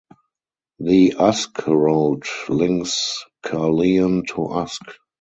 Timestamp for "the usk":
0.79-1.67